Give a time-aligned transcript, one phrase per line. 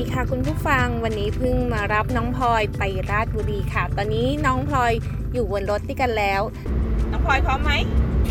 [0.00, 4.92] ดีค่ะคุณผู้ฟังวันนี้เพิ่งมารับน้องพลอยไปราชบุรีค่ะ ตอนนี้น้องพลอย
[5.32, 6.42] อยู่บนรถด้วยกันแล้ว
[7.10, 7.72] น้องพลอยพร้อมไหม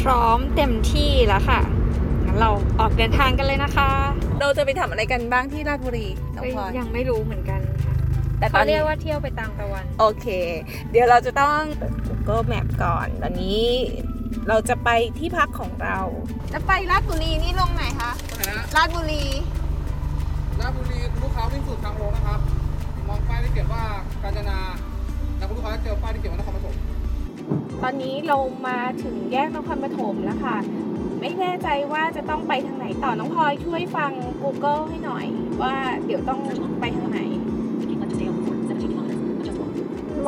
[0.03, 1.59] พร้อมเต็มที่แล้วค่ะ
[2.25, 3.89] งั้นเราออกเดินทางกันเลยนะคะ
[4.39, 7.93] เราจะไปทำอะไรกันบ้างที่ราชบุรีน้องพลอยยังไม่รู้เหมือนกันค่ะ
[8.39, 10.27] แต่ตอเขานเรีนี้ยกว่าเที่ยวไปตามตะวัน โอเค
[10.91, 13.65] เดี๋ยวเราจะต้องเปิด Google Map ก่อนตอนนี้
[14.49, 14.89] เราจะไป
[15.19, 15.99] ที่พักของเรา
[16.53, 18.11] จะไปราชบุรีนี่ลงไหนคะ
[18.75, 19.23] ราชบุรี
[20.61, 22.39] ราชบุรีคุณลูกค้าวิ่งสู่ทางลงนะครับ
[23.07, 23.83] มองป้ายที่เขียนว่า
[24.23, 24.59] กาญจนา
[25.37, 26.75] แล้วคุณลูกค้าจะเจอป้ายที่เขียนว่านครปฐม
[27.83, 30.57] ตอนนี้เรามาถึงแยกนครปฐมแล้วค่ะ
[31.19, 34.11] ไม่แน่ใจว่าจะต้องไปทางไหนต่อน้องพลอยช่วยฟัง
[34.41, 35.25] Google ให้หน่อย
[35.61, 35.75] ว่า
[36.05, 36.39] เดี๋ยวต้อง
[36.79, 37.21] ไปทางไหน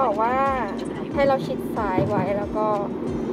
[0.02, 0.36] บอกว่า
[1.14, 2.66] ให้เราชิดซ้ายไว้แล้วก็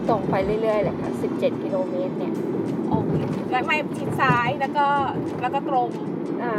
[0.09, 2.35] ตรงไปเรื่อยๆเลยค่ะ17 กิโลเมตรเนี่ย
[2.89, 3.13] โอเค
[3.51, 4.87] แล้วไม่ชิดซ้ายแล้วก็
[5.41, 5.89] แล้วก็ตรง
[6.43, 6.53] อ่า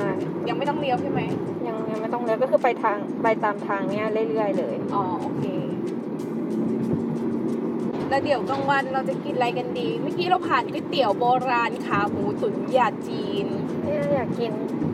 [0.48, 1.22] ยังไม่ต้องเลี้ยวใช่ไหม
[1.68, 5.44] ยังยังไม่ต้องเลี้ยวก็คือไปทางไปตามทางเนี้ยเรื่อยๆเลย อ๋อโอเค
[8.10, 13.48] แล้วเดี๋ยวกลางวันเราจะกินอะไรกันดี เมื่อกี้เราผ่านก๋วยเตี๋ยวโบราณขาหมูตุ๋นยาจีน
[13.84, 14.52] เนี่ยอยากกิน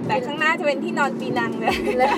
[0.08, 2.10] แต่ข้างหน้าจะเป็นที่นอนปีนังเลยเลย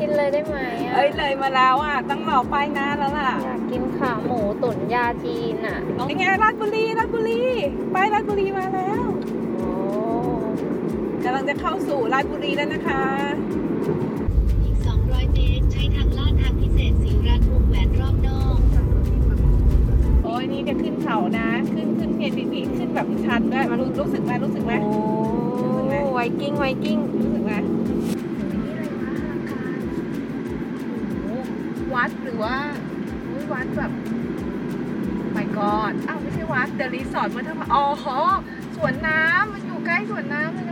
[0.00, 7.42] กินเลยได้ไหมอะเอ้ยเลยมาแล้วอะต้องรอป้ายหน้าแล้วล่ะ อยากกินขาหมูตุ๋นยาจีนอะเป็นไงราชบุรีราชบุรี
[7.94, 9.11] ป้ายราชบุรีมาแล้วโอ้
[11.24, 13.02] กำลังจะเข้าสู่ราชบุรีแล้วนะคะ
[14.62, 18.58] อีก 200 เมตร ใช้ทางลาดทางพิเศษสีรัฐวงแหวนรอบนอก
[20.22, 24.92] โอ้ยนี่จะขึ้นเขานะ ขึ้นขึ้นเพียนพีขึ้นแบบชันด้วยรู้รู้สึกไหมรู้สึกไหมโอ้
[26.12, 27.52] ไวกิ้งไวกิ้งรู้สึกไหม
[31.94, 32.56] วัดหรือว่า
[33.28, 33.92] อุ๊ยวัดแบบ
[35.32, 38.18] ไม่กอดอ้าวไม่ใช่วัดเดรีสอร์ทมันเถอะอ๋อหอ
[38.76, 40.71] สวนน้ำมันอยู่ใกล้สวนน้ำเลยน้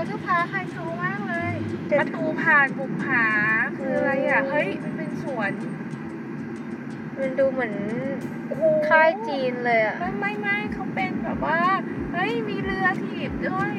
[0.00, 1.52] ลอยบอเทอร์พาร์คไฮโซมากเลย
[1.98, 3.26] ประตูผ่านบุกผา
[3.76, 5.52] คืออะไรอะ เฮ้ย มันเป็นสวน
[7.18, 7.74] มันดูเหมือน
[8.46, 11.60] โอ้โหค่ายจีนเลยอะ ไม่ไม่ไม่เขาเป็นแบบว่า
[12.12, 13.72] เฮ้ย มีเรือถีบด้วย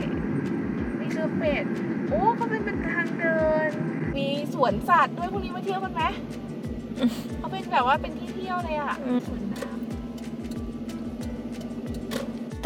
[0.99, 1.65] มีเรือเป็ด
[2.09, 3.69] โอ้เขาเป็นเป็นทางเดิน
[4.17, 6.03] มีสวนสัตว์ด้วยพวกนี้มาเที่ยวกันไหม
[7.37, 9.70] เขาเป็นแบบว่าเป็นที่เที่ยวเลยอะอืมสวนน้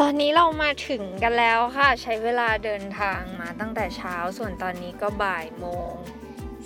[0.00, 5.92] ตอนนี้เรามาถึงกันแล้วค่ะ ใช้เวลาเดินทางมาตั้งแต่เช้าส่วนตอนนี้ก็บ่ายโมง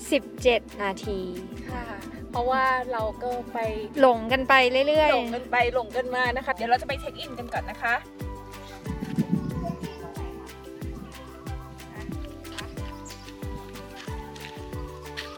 [0.04, 1.84] 17 นาทีำค่ะ
[2.30, 3.58] เพราะว่าเราก็ไป
[4.00, 4.54] หลงกันไป
[4.88, 7.94] เรื่อยหลงกันไปหลงกันมานะคะ เดี๋ยวเราจะไปเช็คอินกันก่อนนะคะ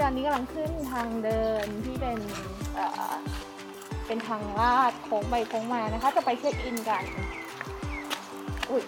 [0.01, 2.19] ตอนนี้กำลังขึ้นทางเดินที่เป็น
[2.75, 3.15] เอ่อ
[4.07, 7.05] เป็นทางลาดโค้งไปโค้งมานะคะ จะไปเช็คอินกัน
[8.71, 8.83] อุ้ย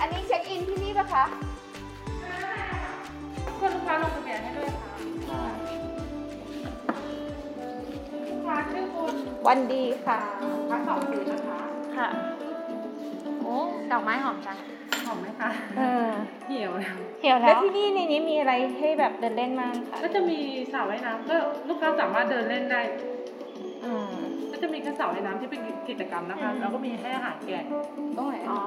[0.00, 1.24] อันนี้เช็คอินที่นี่ปะคะ
[3.58, 4.70] คุณลูกค้าลงทะเบียนให้ด้วย
[5.28, 5.42] ค่ะ
[8.28, 9.14] ลูกค้าชื่อคุณ
[9.46, 10.18] วันดีค่ะ
[10.70, 11.58] พักสองคืนนะคะ
[11.96, 13.56] ค่ะๆโอ้
[13.92, 14.56] ดอกไม้หอมจัง
[15.06, 16.08] หอมไหมคะเออ
[16.48, 20.38] เหี่ยวแล้วเหี่ยวแล้แล้ววที่นี่ในนี้มีอะไรให้แบบเดินเล่นบ้างคะก็จะมี
[20.72, 21.36] สระว่ายน้ำก็
[21.68, 22.80] ลูกค้าสามารถเดินเล่นได้
[23.84, 24.23] อืมก็
[24.64, 27.64] จะมีแค่สระว่ายน้ำที่เป็นกิจกรรมนะคะ แล้วก็มีให้อาหารแกะ
[28.16, 28.58] ตรงไหนอ๋อ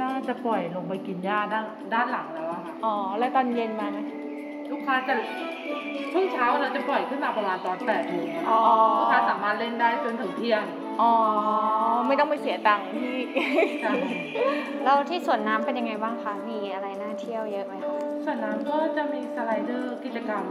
[0.00, 1.64] น่าจะปล่อยลงไปกินหญ้าด้าน
[1.94, 3.98] ด้านหลังแล้วอะค่ะอ๋อ แล้วตอนเย็นมาไหม
[4.70, 5.14] ลูกค้าจะ
[6.12, 8.60] ช่วงเช้าเราจะปล่อยขึ้นมาประมาณตอนแปดโมงอ๋อ
[8.98, 10.64] ลูกค้าสามารถเล่นได้จนถึงเที่ยง
[11.00, 11.12] อ๋อ
[12.06, 13.10] ไม่ต้องไปเสียตังค์ที่
[13.84, 13.92] ค่ะ
[14.84, 17.94] แล้วที่สวนน้ำเป็นยังไงบ้างคะ มีอะไรน่าเที่ยวเยอะไหมคะ
[18.24, 20.44] ส่วนน้ำก็จะมีสไลเดอร์กิจกรรม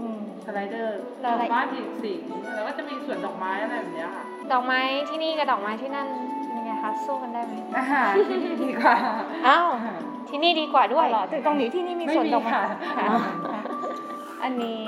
[0.00, 0.15] อืม
[0.46, 2.20] สไลเดอร์แล้วอะไรบ้านอีกสิง
[2.54, 6.06] แล้วก็จะมีสวนดอกไม้อะไรแบบเนี้ยค่ะ ดอกไม้ที่นี่กับดอกไม้ที่นั่น
[6.42, 8.96] เป็นยังไงคะสู้กันได้ไหมอาหารที่นี่ดีกว่า
[9.46, 9.68] อ้าว
[10.28, 12.62] ที่นี่ดีกว่าด้วยเหรอแต่ตรงนี้ที่นี่มีไม่สวนมีดอกไม้ค่ะ
[12.98, 13.08] ค่ะ
[14.42, 14.84] อันนี้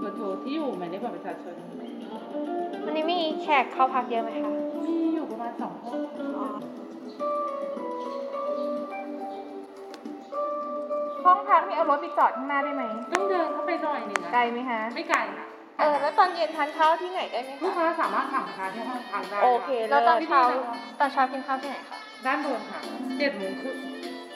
[0.00, 1.54] เบอร์โทรที่อยู่หมายเลขบัตรประชาชน
[2.84, 4.52] วันนี้มีแขกเข้าพักเยอะไหมคะ
[4.86, 5.72] มีอยู่ประมาณสอง
[11.24, 15.46] ห้องห้องพักนี่เอารถไปจอดข้างหน้าได้ไหมต้องเดินเข้าไปหน่อยหนึ่งนะไกลไหมคะ ไม่ไกลค่ะ
[15.78, 20.42] เออ แล้วตอนเย็นทานข้าวที่ไหนได้ไหมลูกคะค้าสามารถสั่งราคาที่ห้องพักได้โอเคค่ะแล้วตอนลิศเช้า
[21.00, 22.80] ตอนเช้ากินข้าวที่ไหนคะด้านบนค่ะ
[23.18, 23.76] เจ็ดโมงครึ่ง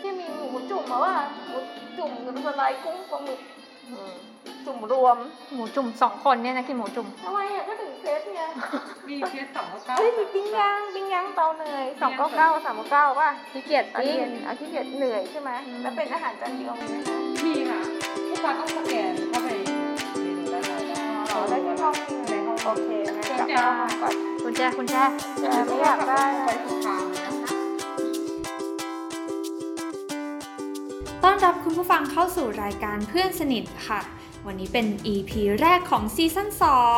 [0.01, 1.15] ที่มีหมูจุ่มมาว่า
[1.47, 1.59] หมู
[1.99, 3.41] จุ่มน้ำสไลด์กุ้งปลาหมึก
[4.67, 5.17] จุ่มรวม
[5.53, 8.41] หมูจุ่มสองคนเนี่ยนะกินหมูจุ่มทำไมอะก็ถึงเซตไง
[9.09, 15.51] มีเคสสองเก้าเฮ้ยมีปิ้งย่างปิ้งย่างเตาเนยสองเก้าเก้าสามเก้าป่ะขี้เกียจตอนปิ้งเย็นอาที่เกียจเหนื่อยใช่ไหม
[15.83, 17.01] แล้วเป็นอาหารจานเดียวไหมคะ
[17.45, 17.81] มีค่ะ
[18.29, 19.49] ทุกวันต้องสแกนเข้าไป
[20.21, 20.93] เมนูด้านใน
[21.33, 24.97] อ๋อได้ที่ห้องนี่ในห้องโอเคงั้นกลับเข้าห้องก่อนคุณแจคุณแจ
[25.41, 27.05] แต่ไม่อยากได้ไปทุกทาง
[31.29, 34.01] ต้อนรับคุณผู้ฟังเข้าสู่รายการเพื่อนสนิทค่ะ
[34.47, 35.31] วันนี้เป็น EP
[35.61, 36.49] แรกของซีซั่น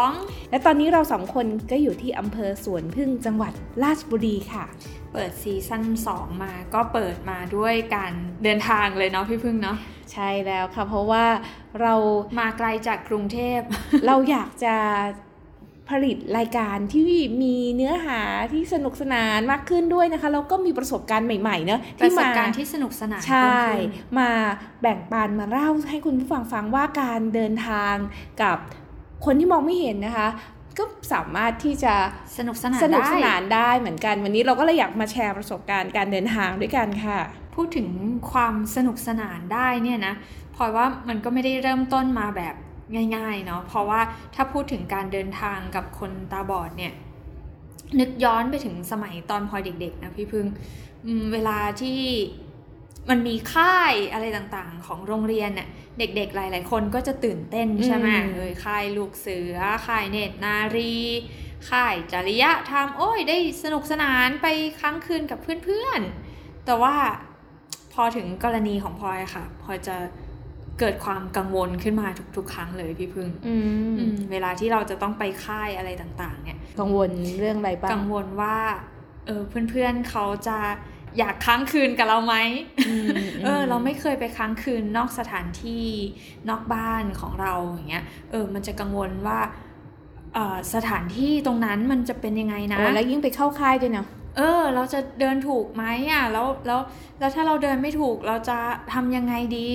[0.01, 3.53] 2 และตอนนี้เราสองคนก็อยู่ที่อำเภอสวนพึ่งจังหวัด
[3.85, 4.65] ราชบุรีค่ะ
[5.13, 8.13] เปิดซีซั่น2 มาก็เปิดมาด้วยการ
[8.45, 9.77] เดินทางเลยเนาะพี่พึ่งเนาะ
[10.13, 11.25] ใช่แล้วค่ะ เพราะว่า
[11.81, 11.95] เรา
[12.39, 13.61] มาไกลจากกรุงเทพ
[14.07, 14.75] เราอยากจะ
[15.91, 17.11] ผลิตรายการที่
[17.43, 18.21] มีเนื้อหา
[18.53, 24.31] ที่สนุกสนานมากขึ้นด้วยนะคะ แล้วก็มีประสบการณ์ใหม่ๆเนอะประสบมาการณ์ที่สนุกสนานใช่เพิ่มขึ้นมา
[24.83, 27.95] แบ่งปันมาเล่าให้คุณผู้ฟังฟังว่าการเดินทาง
[28.43, 28.57] กับ
[29.25, 30.29] คนที่มองไม่เห็นนะคะ
[30.79, 31.95] ก็สามารถที่จะ
[32.39, 37.19] สนุกสนานสนุกได้สนานได้เหมือนกัน วันนี้เราก็เลยอยากมาแชร์ประสบการณ์การเดินทางด้วยกันค่ะ
[37.55, 37.89] พูดถึง
[38.33, 40.15] ความสนุกสนานได้เนี่ยนะ
[40.57, 42.55] พลอยว่ามันก็ไม่ได้เริ่มต้นมาแบบ
[43.17, 44.01] ง่ายๆเนาะเพราะว่า
[44.35, 46.93] ถ้าพูดถึงการเดินทางกับคนตาบอดเนี่ย
[48.01, 50.47] นึกย้อนไปถึงสมัยตอนพลอยเด็กๆนะพี่พึ่ง
[51.07, 52.01] อืมเวลาที่
[53.09, 55.69] มันมีค่ายอะไรต่างๆ ของโรงเรียนเนี่ย
[55.99, 59.57] เด็กๆหลาย ๆ คนก็จะตื่นเต้นใช่ไหมอืมเอยค่ายลูกเสือ
[59.87, 60.95] ค่ายเนตรนารี
[61.71, 64.47] ค่ายจริยธรรมโอ้ยได้สนุกสนานไป
[64.81, 66.95] ค้างคืนกับเพื่อนๆ แต่ว่า
[67.93, 69.97] พอถึงกรณีของพลอยอะค่ะพลอยจะ
[70.81, 73.57] เกิดความกังวลขึ้นมาทุกๆ ครั้งเลยพี่พึ่งอื
[73.91, 78.57] มอืมเวลาที่เราจะต้องไปค่ายอะไรต่างๆ เนี่ย กังวลเรื่องอะไรบ้าง กังวลว่า
[79.27, 80.59] เออเพื่อนๆเขาจะ
[81.19, 82.35] อยากค้างคืนกับเราไหม
[82.89, 83.09] อืม
[83.45, 85.87] เออ เราไม่เคยไปค้างคืนนอกสถานที่
[86.49, 89.39] นอกบ้านของเราอย่างเงี้ย เออ มันจะกังวลว่า
[90.35, 96.81] เออสถานที่ตรงนั้นมันจะเป็นยังไงนะโอ้แล้วยิ่งไปเข้าค่ายด้วยเนาะ เออ เราจะเดินถูกไหมอะแล้วแล้ว
[97.19, 98.59] แล้วถ้าเราเดินไม่ถูกเราจะ
[98.93, 99.71] ทำยังไงดี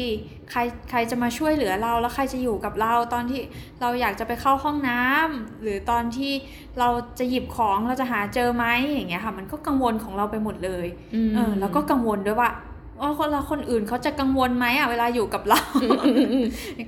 [0.51, 0.59] ใคร
[0.89, 3.41] ใครจะมาช่วยเหลือเราแล้วใครจะอยู่กับเราตอนที่
[3.81, 6.33] เราอยากจะไปเข้าห้องน้ำหรือตอนที่
[6.79, 6.89] เรา
[7.19, 10.87] จะหยิบของเราจะหาเจอไหมอย่างเงี้ยค่ะ มันก็กังวลของเราไปหมดเลย
[11.35, 12.49] เออแล้วก็กังวลด้วยว่า
[12.99, 15.59] ว่าคนเราคนอื่นเขาจะกังวลไหมอะเวลาอยู่กับเรา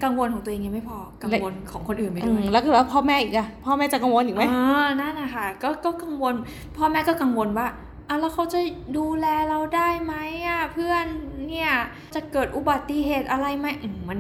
[0.04, 6.34] กังวลของตัวเองยังไม่พอกังวลของคนอื่นไปอืด้วมยแล้วก็แล้วพ่อแม่อีกอะพ่อแม่จะกังวลอีกไหมเออนั่นนะคะก็ก็กังวล
[6.78, 7.68] พ่อแม่ก็กังวลว่า
[8.10, 8.60] อะแล้วเขาจะ
[8.98, 10.14] ดูแลเราได้ไหม
[10.48, 11.06] อะเพื่อน
[11.48, 11.72] เนี่ย
[12.16, 14.20] จะเกิดอุบัติเหตุอะไรไหมอืมมัน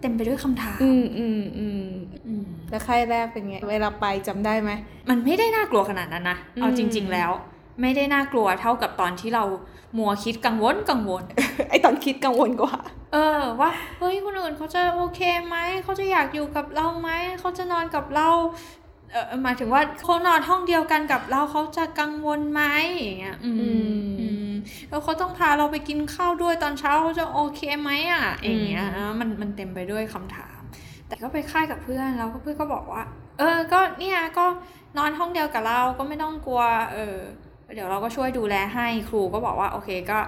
[0.00, 1.86] เต็มไปด้วยคำถามอืมอืมอืม
[2.26, 4.70] อืมแล้วค่ายแรกเป็นไง เวลาไปจำได้ไหม
[5.08, 7.30] มันไม่ได้น่ากลัวขนาดนั้นนะ เอาอืมจริง ๆ แล้ว
[7.80, 9.44] ไม่ได้น่ากลัวเท่ากับตอนที่เรา
[9.98, 11.22] มัวคิดกังวลกังวล
[11.68, 12.76] ไอตอนคิดกังวลกว่า
[13.12, 18.28] เออว่าเฮ้ยคนอื่นเขาจะโอเคไหมเขาจะอยากอยู่กับเราไหมเขาจะนอนกับเรา
[19.12, 22.62] เออหมายถึงว่าเขานอนห้องเดียวกันกับเราเขาจะกังวลไหม
[22.96, 24.52] อย่างเงี้ยอืมอืมอืม
[24.88, 30.60] แล้วเขาต้องพาเราไปกินข้าวด้วยตอนเช้าเขาจะโอเคไหมอะอย่างเงี้ยอืมนะมันมันเต็มไปด้วยคำถาม
[31.08, 33.02] แต่ก็ไปค่ายกับเพื่อนแล้วก็เพื่อนก็บอกว่า
[33.38, 34.46] เออ ก็เนี่ยก็
[34.98, 36.62] นอนห้องเดียวกับเราก็ไม่ต้องกลัว
[36.92, 37.16] เออ
[37.74, 40.18] เดี๋ยวเราก็ช่วยดูแลให้ครูก็บอกว่าโอเคก็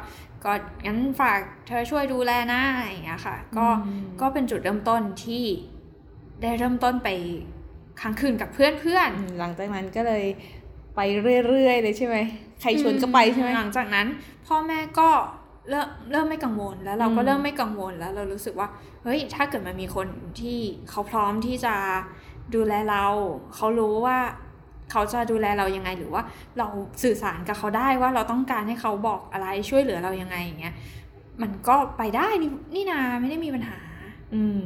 [0.44, 0.53] ก็
[0.86, 5.44] งั้นฝากเธอช่วยดูแลนะอย่างเงี้ยค่ะ ก็อืมก็เป็นจุดเริ่มต้นที่
[6.43, 7.08] ได้เริ่มต้นไป
[8.01, 10.24] ค้างคืนกับเพื่อนเพื่อนอืมหลังจากนั้นก็เลย
[10.96, 11.01] ไป
[11.46, 12.17] เรื่อยๆเลยใช่ไหม
[12.60, 14.06] ใครชวนก็ไปใช่ไหมหลังจากนั้น
[14.46, 15.08] พ่อแม่ก็
[15.69, 18.69] เริ่มเริ่มไม่กังวลแล้วเราก็อืมเริ่มไม่กังวลแล้ว เรารู้สึกว่า
[19.05, 20.06] เฮ้ยถ้าเกิดมันมีคน
[20.41, 20.58] ที่
[20.91, 21.74] เขาพร้อมที่จะ
[22.55, 23.06] ดูแลเรา
[23.55, 24.19] เขารู้ว่า
[24.90, 26.22] เขาจะดูแลเรายังไง หรือว่า
[26.58, 26.66] เรา
[27.02, 30.74] สื่อสารกับเขาได้ว่าเราต้องการให้เขาบอกอะไรช่วยเหลือเรายังไงอย่างเงี้ย
[31.42, 33.78] มันก็ไปได้นี่นี่นาไม่ได้มีปัญหา
[34.34, 34.64] อืม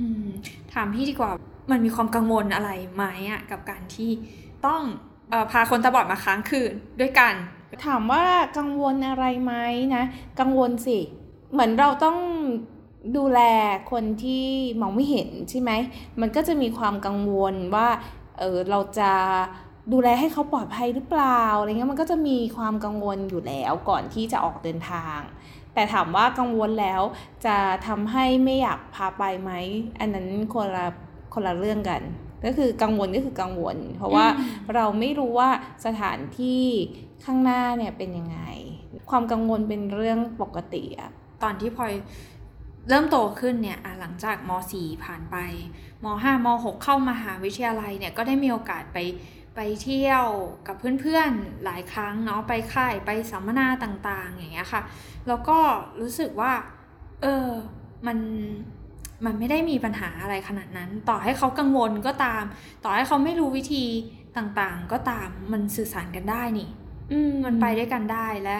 [0.00, 0.26] อืม
[0.74, 1.30] ถามพี่ดีกว่า
[1.70, 4.10] มันมีความกังวลอะไรไหมอะกับการที่
[4.66, 4.82] ต้อง
[5.30, 7.34] เออพาคนตาบอดมาค้างคืนด้วยกัน
[7.86, 8.24] ถามว่า
[8.58, 9.54] กังวลอะไรไหม
[9.94, 10.04] นะ
[10.40, 10.98] กังวลสิ
[11.52, 12.18] เหมือนเราต้อง
[13.16, 13.40] ดูแล
[13.92, 14.46] คนที่
[14.80, 15.70] มองไม่เห็นใช่ไหม
[16.20, 17.88] มันก็จะมีความกังวลว่า
[18.38, 19.10] เออเราจะ
[19.92, 25.18] ดูแลให้เขาปลอดภัยหรือเปล่าอะไรเงี้ยมันก็จะมีความกังวลอยู่แล้วก่อนที่จะออกเดินทาง
[25.74, 27.02] แต่ถามว่ากังวลแล้ว
[27.46, 29.50] จะทำให้ไม่อยากพาไปไหม
[30.00, 30.86] อันนั้นคนละ
[31.34, 32.02] คนละเรื่องกัน
[32.44, 35.50] ก็คือกังวลก็คือกังวล เพราะว่าอืมเราไม่รู้ว่า
[35.86, 36.62] สถานที่
[37.24, 38.38] ข้างหน้าเนี่ยเป็นยังไง
[39.10, 41.10] ความกังวลเป็นเรื่องปกติอะ
[41.42, 41.92] ตอนที่พลอย
[42.88, 45.36] เริ่มโตขึ้นเนี่ยอะหลังจากม .4 ผ่านไป
[46.04, 48.98] ม .5 ม .6 เข้ามหาวิทยาลัยเนี่ยก็ได้มีโอกาสไป
[49.56, 50.26] ไปเที่ยว
[50.66, 54.82] กับเพื่อนๆหลายครั้งเนาะไปค่ายไปสัมมนาต่างๆ อย่างเงี้ยค่ะ
[55.28, 55.58] แล้วก็
[56.00, 56.52] รู้สึกว่า
[57.22, 57.48] เออ
[58.06, 58.18] มัน
[59.24, 62.44] มันไม่ได้มีปัญหาอะไรขนาดนั้น ต่อให้เขากังวลก็ตาม
[62.84, 63.84] ต่อให้เขาไม่รู้วิธี
[64.36, 66.68] ต่างๆ ก็ตามมันสื่อสารกันได้นี่
[67.10, 68.56] อืมมันไปด้วยกันได้และ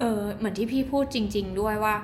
[0.00, 1.94] เออเหมือนที่พี่พูดจริง ๆ ด้วยว่า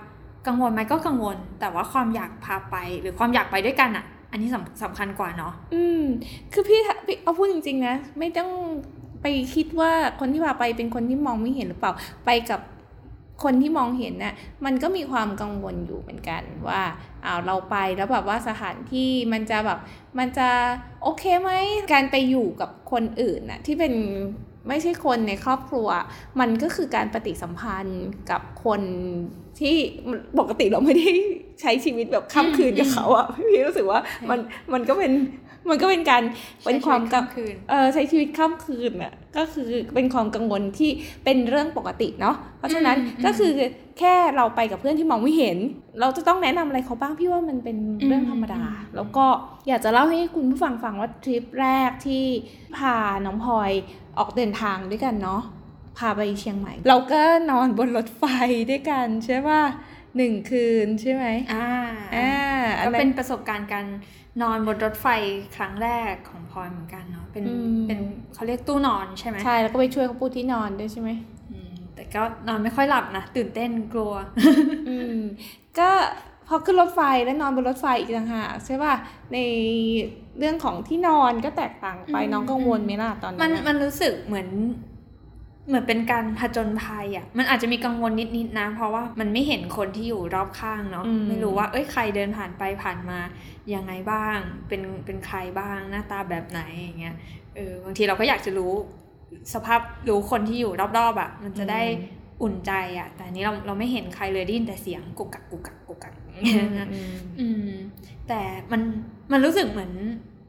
[0.47, 6.03] กังวลไหมก็กังวล แต่ว่าความอยากพาไปหรือความอยากไปด้วยกันอะอันนี้สำสำคัญกว่าเนาะอืม
[6.53, 8.51] คือพี่พี่เอาพูดจริง ๆ นะ ไม่ต้อง
[9.23, 11.93] ไปคิดว่าคนที่พาไปเป็นคนที่มองไม่เห็นหรือเปล่า
[12.27, 12.61] ไปกับ
[13.45, 16.83] คนที่มองเห็นน่ะมันก็มีความกังวลอยู่เหมือนกันว่า
[17.25, 19.79] อ้าวเราไปแล้วแบบว่าสถานที่มันจะแบบ
[20.19, 20.49] มันจะ
[21.03, 21.51] โอเคไหม
[21.93, 23.95] การไปอยู่กับคนอื่นน่ะที่เป็น
[24.69, 25.89] ไม่ใช่คนในครอบครัว
[26.41, 28.81] มันก็คือการปฏิสัมพันธ์กับคน
[29.61, 29.77] ที่
[30.39, 31.09] ปกติเราไม่ได้
[31.61, 34.39] ใช้ชีวิตแบบข้ามคืนกับเขาอะพี่รู้สึกว่ามัน
[34.73, 35.13] มันก็เป็น
[35.69, 36.23] มันก็เป็นการ
[36.65, 40.91] เป็นความกังคืนเออใช้ชีวิตข้ามคืนอะก็คือเป็นความกังวลที่
[41.25, 43.53] เป็นเรื่องปกติเนาะเพราะฉะนั้นอืมก็คือ
[43.99, 45.59] แค่เราไปกับเพื่อนที่มองไม่เห็น
[46.01, 49.27] เราจะต้องแนะนำอะไรเขาบ้างพี่ว่ามันเป็นเรื่องธรรมดาอืมแล้วก็
[49.69, 52.25] อยากจะเล่าให้คุณผู้ฟังฟังว่าทริปแรกที่
[52.77, 53.71] พาน้องพลอย
[54.19, 55.43] ออกเดินทางด้วยกันเนาะ
[55.99, 58.25] พาไปเชียงใหม่ เราก็นอนบนรถไฟ
[58.71, 59.63] ด้วยกันใช่ป่ะ
[60.17, 61.69] หนึ่งคืนใช่ไหมอ่า
[62.17, 62.33] อ่า
[62.79, 63.87] อัก็นนั้นเป็นประสบการณ์การ
[64.43, 65.07] นอนบนรถไฟ
[65.57, 68.01] ครั้งแรกของพลอยเหมือนกันเนาะเป็นอืมเป็น
[68.35, 71.11] เขาเรียกตู้นอนใช่ไหมใช่แล้วก็ไปช่วยเขาปูที่นอนด้วยใช่ไหม
[71.53, 74.13] อืมแต่ก็นอนไม่ค่อยหลับนะตื่นเต้นกลัว
[74.89, 75.19] อืม
[75.79, 75.91] ก็
[76.49, 78.95] พอขึ้นรถไฟแล้วนอนบนรถไฟอีกต่างหากใช่ป่ะ
[79.33, 79.39] ใน
[80.39, 84.49] เรื่องของที่นอนก็แตกต่างไปอืมน้องกังวลไหมล่ะตอนมันั้นนอะมันรู้สึกเหมือน
[85.69, 93.19] เหมือนเป็นการผจญภัยอะ่ะ มันอาจจะมีกังวลนิดๆนะ เพราะว่ามันไม่เห็นคนที่อยู่รอบข้างเนาะ ไม่รู้ว่า เอ้ย ใครเดินผ่านไปผ่านมา
[93.75, 97.17] ยังไงบ้าง เป็นเป็นใครบ้าง หน้าตาแบบไหนอย่างเงี้ย
[97.57, 98.73] เออ บางทีเราก็อยากจะรู้
[99.55, 101.83] สภาพรู้คนที่อยู่รอบๆอะ่ะ มันจะได้
[102.43, 107.71] อุ่นใจอะ่ะ แต่อันนี้เราเราไม่เห็นใครเลยได้ยินแต่เสียงกุกกักกุกกักกุกกักอย่างอืเงี้ยมนะอืมอืม
[108.29, 108.41] แต่
[108.73, 108.81] มัน
[109.33, 109.93] มันรู้สึกเหมือน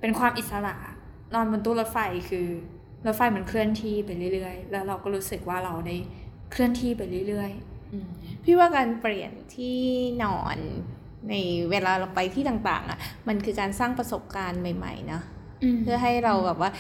[0.02, 0.76] เป็นความอิสระ
[1.34, 1.98] นอนบนตู้รถไฟ
[2.30, 2.48] คือ
[3.06, 5.96] รถไฟมันเคลื่อนที่ไปเรื่อยๆ แล้วเราก็รู้สึกว่าเราได้
[6.52, 8.08] เคลื่อนที่ไปเรื่อยๆอืม
[8.44, 9.78] พี่ว่าการเปลี่ยนที่
[10.24, 10.58] นอน
[11.30, 11.34] ใน
[11.72, 15.22] เวลาเราไปที่ต่างๆ อะ มันคือการสร้างประสบการณ์ใหม่ๆนะ
[15.84, 16.72] เพื่อให้เราแบบว่า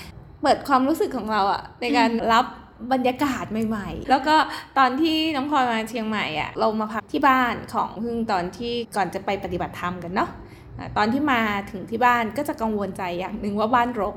[0.41, 2.45] เปิดความรู้สึกของเราอะในการรับ
[2.93, 4.35] บรรยากาศใหม่ ๆ แล้วก็
[4.77, 10.29] ตอนที่น้องพลอยมาเชียงใหม่อะเรามาพักที่บ้านของพึ่งตอนที่ก่อนจะไปปฏิบัติธรรมกันเนาะ
[10.77, 14.15] อะตอนที่มาถึงที่บ้านก็จะกังวลใจอย่างหนึ่งว่าบ้านรก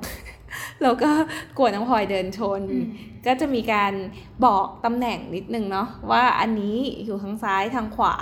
[0.83, 1.11] แล้วก็
[1.57, 2.87] กลัวน้องพลอยเดินชนอืม
[3.27, 3.93] ก็จะมีการ
[4.45, 8.15] บอกตำแหน่งนิดนึงเนาะว่าอันนี้อยู่ทางซ้ายทางขวา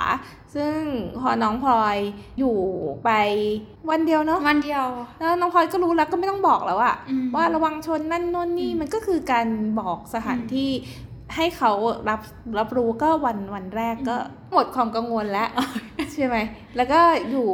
[0.55, 0.77] ซึ่ง
[1.21, 1.97] พอน้องพลอย
[2.39, 2.57] อยู่
[3.05, 3.11] ไป
[3.91, 4.87] วันเดียวเนาะวันเดียว
[5.19, 9.47] แล้วน้องพลอยก็รู้แล้วก็ไม่ต้องบอกแล้วอะอืมว่าระวังชนนั่นโน่นนี่อืมมันก็คือการ
[9.81, 10.71] บอกสถานที่
[11.37, 11.73] ให้เขา
[12.09, 12.21] รับ
[12.59, 14.17] รับรู้ก็วันวันแรกก็
[14.53, 15.51] หมดความกังวลแล้ว
[16.13, 16.37] ใช่ไหม
[16.77, 17.49] แล้วก็อยู่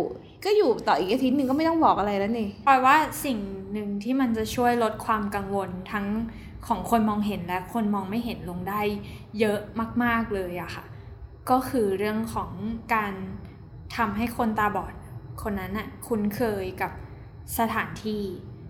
[0.44, 3.38] ก็อยู่ต่ออีกอาทิตย์หนึ่งก็ไม่ต้องบอกอะไรแล้วนี่พลอยว่าสิ่ง
[3.72, 6.06] หนึ่งที่มันจะช่วยลดความกังวลทั้ง
[6.66, 8.80] ของคนมองเห็นและคนมองไม่เห็นลงได้
[9.38, 9.58] เยอะ
[10.02, 10.84] มาก ๆเลยอะค่ะ
[11.50, 12.50] ก็คือเรื่องของ
[12.94, 13.12] การ
[13.96, 14.94] ทำให้คนตาบอด
[15.42, 16.92] คนนั้นอะคุ้นเคยกับ
[17.58, 18.22] สถานที่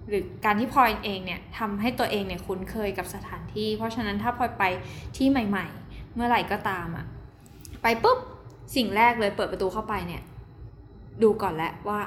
[0.08, 4.64] หรือการที่พลอยเองเนี่ยทำให้ตัวเองเนี่ยคุ้นเคยกับสถานที่ เพราะฉะนั้นถ้าพลอยไป
[5.16, 7.06] ที่ใหม่ ๆ เมื่อไหร่ก็ตามอะ
[7.82, 8.18] ไปปุ๊บ
[8.76, 10.22] สิ่งแรกเลยเปิดประตูเข้าไปเนี่ย
[11.22, 12.00] ดูก่อนแหละว่า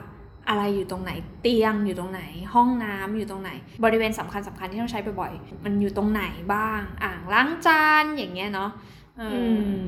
[0.50, 1.12] อะไรอยู่ตรงไหน
[1.42, 2.22] เตียงอยู่ตรงไหน
[2.54, 3.52] ห้องน้ำอยู่ตรงไหน
[3.84, 6.24] บริเวณสำคัญสำคัญที่ต้องใช้บ่อยๆมันอยู่ตรงไหน
[6.54, 8.72] บ้าง อ่างล้างจานอย่างเงี้ยเนาะ
[9.18, 9.40] เอออื
[9.80, 9.82] ม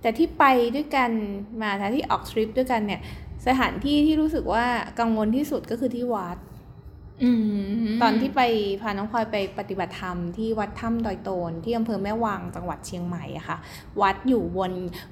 [0.00, 1.10] แต่ที่ไปด้วยกัน
[1.62, 3.00] มาถ้าที่ออกทริปด้วยกันเนี่ย
[3.46, 4.64] สถานที่ที่รู้สึกว่า
[5.00, 6.38] กังวลที่สุดก็คือที่วัด
[7.22, 7.30] อื
[7.84, 8.40] มตอนที่ไป
[8.82, 13.56] พาน้องพลอยไปปฏิบัติธรรมที่วัดถ้ำดอยโตนที่อำเภอแม่วางจังหวัดเชียงใหม่อะค่ะ
[14.00, 14.96] วัดอยู่บนเอ่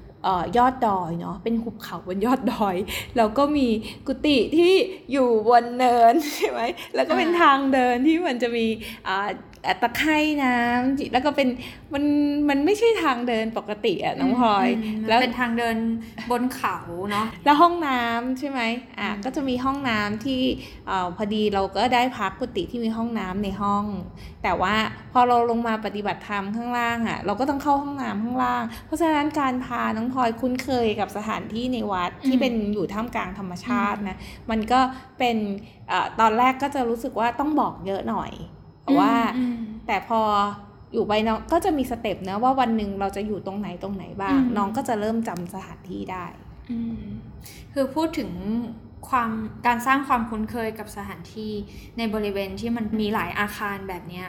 [0.57, 2.75] ยอดดอยเนาะเป็นหุบเขาบนยอดดอย
[3.17, 3.67] แล้วก็มี
[4.07, 4.73] กุฏิที่
[5.11, 6.59] อยู่บนเนินใช่ไหม
[6.95, 8.65] แล้วก็เป็นทางเดินที่มันจะมี
[9.07, 9.31] อ่าอ่า
[9.81, 11.47] ตะไคร่น้ำแล้วก็เป็น
[11.93, 12.03] มัน
[12.49, 15.77] มันไม่ใช่ทางเดินปกติอะน้องพลอยมแล้วเป็นทางเดิน
[16.31, 16.77] บนเขา
[17.11, 18.61] เนาะแล้วห้องน้ำใช่ไหม
[18.99, 20.41] อะอืมก็จะมีห้องน้ำที่
[20.87, 23.85] เอ่อพอดีเราก็ได้พักกุฏิที่มีห้องน้ำในห้อง
[24.43, 24.75] แต่ว่า
[25.13, 34.17] พอเราลงมาปฏิบัติธรรมข้างล่างอะเราก็ต้องเข้าห้องน้ำข้างล่าง เพราะฉะนั้นการพาน้องพลอยคุ้นเคยกับสถานที่ในวัดที่เป็นอยู่ท่ามกลางธรรมชาตินะ
[34.51, 34.79] มันก็
[35.19, 35.37] เป็น
[35.89, 38.31] เออตอนแรกก็จะรู้สึกว่าต้องบอกเยอะหน่อย
[38.83, 39.57] แต่ว่าอืม
[39.87, 40.19] แต่พอ
[40.93, 46.25] อยู่ไปน้องก็จะมีสเต็ปนะว่าวันหนึ่งเราจะอยู่ตรงไหนตรงไหนบ้างอืมน้องก็จะเริ่มจำสถานที่ได้
[46.71, 47.03] อืม
[47.73, 48.31] คือพูดถึง
[49.09, 49.29] ความ
[49.67, 51.51] การสร้างความคุ้นเคยกับสถานที่
[51.97, 54.27] ในบริเวณที่มันมีหลายอาคารแบบเนี้ย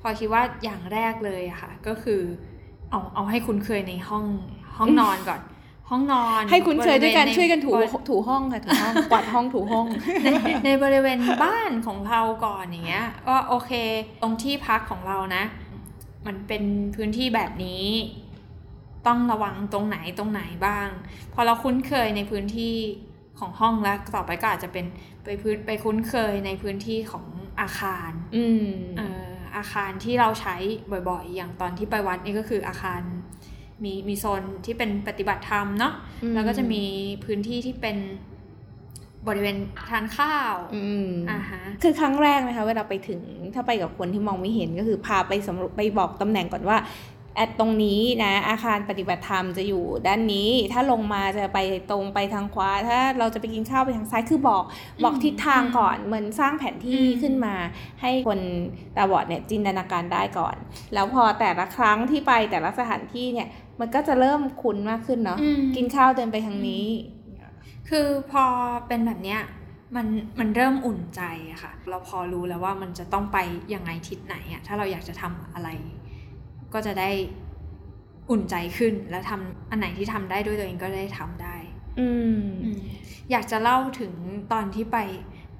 [0.00, 2.20] พอคิดว่าอย่างแรกเลยอะค่ะ ก็คือ
[2.90, 4.26] เอาเอาให้คุ้นเคยในห้อง
[4.76, 5.40] ห้องนอนก่อน
[5.90, 9.86] ห้องนอน ให้คุ้นเคยด้วยกันบริเวณช่วยกันถูบริถูห้องค่ะถูห้องกวาดห้องถูห้อง
[10.24, 10.28] ใน
[10.64, 13.70] ในบริเวณบ้านของเราก่อนอย่างเงี้ยว่าโอเค
[14.22, 15.44] ตรงที่พักของเรานะ
[16.26, 16.62] มันเป็น
[16.96, 17.84] พื้นที่แบบนี้
[19.06, 20.88] ต้องระวังตรงไหนตรงไหนบ้าง
[21.34, 22.74] พอเราคุ้นเคยในพื้นที่
[23.38, 24.86] ของห้องแล้วต่อไปก็อาจจะเป็น
[25.24, 27.26] ไปพื้นไปคุ้นเคยในพื้นที่ของ
[27.60, 28.66] อาคาร อืม
[28.98, 30.56] เอ่ออาคารที่เราใช้
[31.08, 33.00] บ่อยๆ อย่างตอนที่ไปวัดนี่ก็คืออาคาร
[33.84, 36.82] มีมีโซนที่เป็นปฏิบัติธรรมเนาะอืมแล้วก็จะมี
[37.24, 37.98] พื้นที่ที่เป็น
[39.26, 39.56] บริเวณ
[39.88, 43.20] ทานข้าวอืมอ่าฮะคือครั้งแรกนะคะเวลาไปถึง
[43.54, 46.78] ถ้าไปกับคนที่มองไม่เห็นก็คือพาไปสำรวจไปบอกตำแหน่งก่อนว่า
[47.36, 51.58] แอดตรงนี้นะอาคารปฏิบัติธรรมจะอยู่ด้านนี้ ถ้าลงมาจะไป
[51.90, 54.64] ตรงไปทางขวา ถ้าเราจะไปกินข้าวไปทางซ้ายคือบอก
[55.04, 57.54] บอกทิศทางก่อนเหมือนสร้างแผนที่อืมขึ้นมา
[58.02, 58.40] ให้คน
[58.96, 60.56] ตาบอดเนี่ยจินตนาการได้ก่อน
[60.94, 63.48] แล้วพอแต่ละครั้งที่ไปแต่ละสถานที่เนี่ย
[63.80, 66.86] มันก็จะเริ่มคุ้นมากขึ้นเนาะอืมกินข้าวเดินไปทางนี้
[67.88, 68.44] คือพอ
[68.88, 69.40] เป็นแบบเนี้ย
[69.96, 70.06] มัน
[70.40, 73.38] มันเริ่มอุ่นใจอะค่ะ เราพอรู้แล้วว่ามันจะต้องไป
[73.74, 75.68] ยังไงทิศไหนอะถ้าเราอยากจะทำอะไร
[76.74, 77.10] ก็จะได้
[78.30, 81.56] อุ่นใจขึ้นแล้วทำอันไหนที่ทำได้ด้วยตัวเองก็ได้ทำได้
[82.00, 82.80] อืมอืม
[83.30, 84.12] อยากจะเล่าถึง
[84.52, 84.98] ตอนที่ไป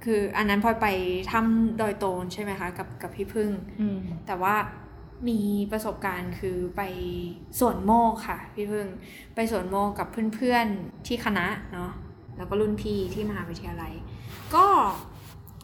[0.05, 0.87] คืออันนั้นพลอยไป
[1.33, 4.55] ถ้ำดอยโตนใช่ไหมคะ กับกับพี่พึ่งอืมแต่ว่า
[5.29, 5.41] มี
[5.73, 6.83] ประสบการณ์คือไป
[7.61, 8.87] สวนโมกค่ะ พี่พึ่ง
[9.35, 11.91] ไปสวนโมกกับเพื่อนๆที่คณะเนาะ
[12.37, 13.93] แล้วก็รุ่นพี่ที่มหาวิทยาลัย
[14.55, 14.67] ก็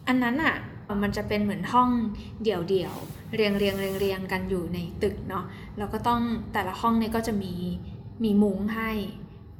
[0.08, 0.56] อันนั้นอะ่ะ
[1.02, 1.90] มันจะเป็นเหมือนห้อง
[2.42, 2.58] เดี่ย
[2.92, 5.44] วๆเรียงเรียงเรียงเรียงกันอยู่ในตึกเนาะ
[5.78, 6.20] แล้วก็ต้อง
[6.52, 7.54] แต่ละห้องเนี่ยก็จะมี
[8.24, 8.90] มีมุ้งให้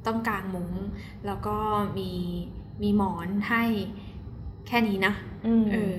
[0.07, 0.71] ต้องกางมุ้ง
[1.25, 1.57] แล้วก็
[1.97, 2.11] มี
[2.81, 3.63] มีหมอนให้
[4.67, 5.13] แค่นี้นะ
[5.45, 5.97] อืมเออ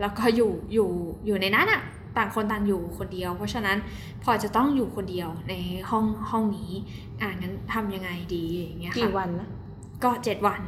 [0.00, 0.90] แล้วก็อยู่อยู่
[1.26, 1.82] อยู่ในนั้นอะ
[2.18, 3.78] ต่างคนต่างอยู่คนเดียว เพราะฉะนั้น
[4.24, 5.54] พอจะต้องอยู่คนเดียวใน
[5.90, 6.72] ห้องห้องนี้
[7.20, 9.48] อ่างั้นทำยังไงดีอย่างเงี้ยกี่ค่ะวันนะ
[10.04, 10.60] ก็เจ็ดวัน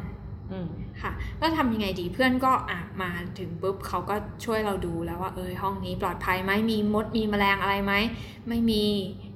[0.52, 0.68] อืม
[1.02, 7.94] ค่ะแล้วทำยังไงดีเพื่อนก็อะมาถึงปุ๊บเขาก็ช่วยเราดูแล้วว่าเออห้องนี้ปลอดภัยไหมมีมดมีแมลงอะไรไหม
[8.48, 8.84] ไม่มี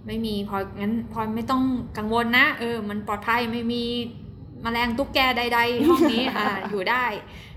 [0.06, 1.62] ไม่มีพองั้นพอไม่ต้อง
[1.98, 3.82] กังวลนะเออ มันปลอดภัยไม่มี
[4.62, 7.04] แมลงตุ๊กแกใดๆห้องนี้อ่าอยู่ได้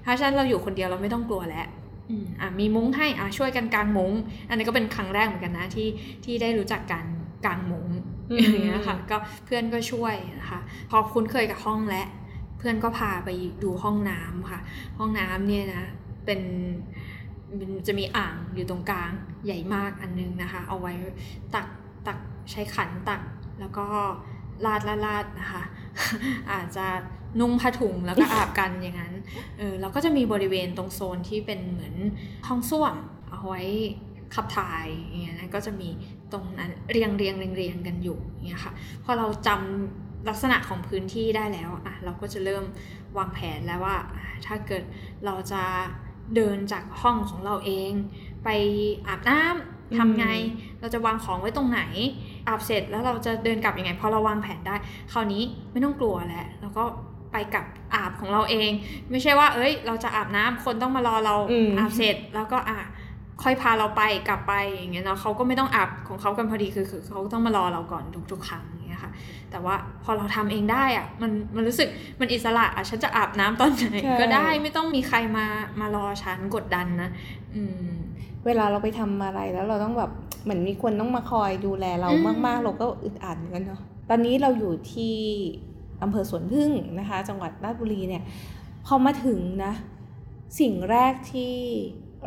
[0.06, 1.68] ถ้าฉะนันเราอยู่คนเดียวเราไม่ต้องกลัวแล้ว
[2.10, 4.14] อืมอะมีมุ้งให้อะช่วยกันกางมุ้ง
[4.50, 5.88] อันนี้ก็เป็นครั้งแรกเหมือนกันนะที่
[6.26, 7.06] ที่ได้รู้จักการ
[7.46, 7.88] กางมุ้ง
[8.30, 12.08] อืมอย่างเงี้ยค่ะ ก็เพื่อนก็ช่วยนะคะ พอคุ้นเคยกับห้องแล้ว
[12.58, 13.30] เพื่อนก็พาไป
[13.64, 14.60] ดูห้องน้ำค่ะ
[14.98, 15.84] ห้องน้ำเนี่ยนะ
[16.26, 16.42] เป็น
[17.60, 19.12] มันจะมีอ่างอยู่ตรงกลาง
[19.46, 20.94] ใหญ่มากอันนึงนะคะ เอาไว้
[21.56, 21.68] ตัก
[22.08, 22.18] ตัก
[22.52, 23.22] ใช้ขันตัก
[23.60, 23.86] แล้วก็
[24.66, 25.64] ลาดลาดลาดนะคะ
[26.52, 26.86] อาจจะ
[27.40, 29.14] นุ่งผ้าถุงแล้วก็อาบกันอย่างนั้น
[29.58, 31.96] เออแล้วก็จะมีบริเวณตรงโซนที่เป็นเหมือน
[32.48, 32.96] ห้องส้วม
[33.30, 33.62] เอาไว้
[34.36, 35.90] ขับถ่ายอย่างเงี้ยนะก็จะมี
[36.32, 38.74] ตรงนั้นเรียงเรียงเรียงเรียงกันอยู่อย่างเงี้ยค่ะ
[39.04, 42.64] พอเราจำลักษณะของพื้นที่ได้แล้วอะเราก็จะเริ่ม
[43.18, 44.84] วางแผนแล้วว่าอะถ้าเกิด
[45.26, 45.64] เราจะ
[46.36, 47.92] เดินจากห้องของเราเอง
[48.44, 48.50] ไป
[49.08, 50.28] อาบน้ำทำไง
[50.80, 51.82] เราจะวางของไว้ตรงไหน
[52.48, 54.76] อาบเสร็จแล้วเราจะเดินกลับยังไงพอเราวางแผนได้
[55.12, 56.84] คราวนี้ไม่ต้องกลัวแล้วแล้วก็
[57.32, 58.72] ไปกับอาบของเราเอง
[59.12, 62.78] ไม่ใช่ว่า เอ้ย เราจะอาบน้ำคนต้องมารอเราอืมอาบเสร็จแล้วก็อะ
[63.44, 69.12] ค่อยพาเราไปกลับไปอย่างเงี้ยเนาะเขาก็ไม่ต้องอาบของเขากันพอดีคือคือเขาต้องมารอเราก่อนทุกๆครั้งอย่างเงี้ยค่ะ
[69.52, 71.88] แต่ว่าพอเราทำเองได้อะมันมันรู้สึก
[72.20, 75.46] มันอิสระอะฉันจะอาบน้ำตอนไหนใช่ก็ได้ไม่ต้องมีใครมา
[75.80, 77.10] มารอฉันกดดันนะ
[77.56, 77.92] อืม
[78.46, 80.12] เวลาเราไปทำอะไรแล้วเราต้องแบบ
[80.44, 85.16] เหมือนมีคนต้องมาคอยดูแลเราอืมมาก ๆ เราก็อึดอัดเหมือนกันเนาะตอนนี้เราอยู่ที่
[86.04, 88.24] อำเภอสวนพึ่งนะคะ จังหวัดราชบุรีเนี่ย
[88.86, 89.74] พอมาถึงนะ
[90.60, 91.56] สิ่งแรกที่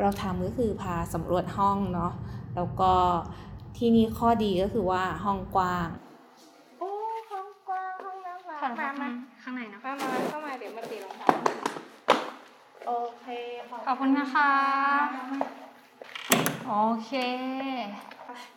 [0.01, 2.13] เราทำก็คือพาสำรวจห้องเนาะ
[2.57, 2.93] แล้วก็
[3.77, 5.89] ที่นี่ข้อดีก็คือว่าห้องกว้าง
[6.79, 6.91] โอ้
[7.31, 9.09] ห้องกว้างห้องน้ำฝั่งมามา
[9.43, 11.29] ข้างในนะมามาเข้ามาเดี๋ยวมาตีรองเท้า
[12.87, 13.27] โอเค
[13.87, 14.51] ขอบคุณนะคะ
[16.69, 17.13] โอเค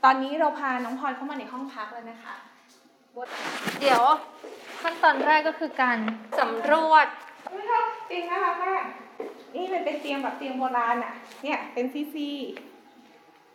[0.04, 2.36] ตอนนี้เราพาน้องพลอยเข้ามาในห้องพักแล้วนะคะ
[3.82, 4.04] เดี๋ยว
[4.84, 5.98] ขั้นตอนแรกก็คือการ
[6.40, 7.08] สำรวจ
[7.54, 8.84] ไม่ชอบเตียงน่ารักมาก
[9.56, 12.36] นี่มันเป็นเตียงแบบเตียงโบราณอะ เนี่ยเป็นซี่ซี่